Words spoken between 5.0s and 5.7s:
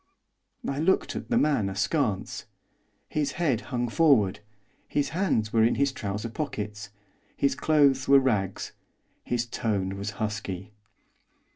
hands were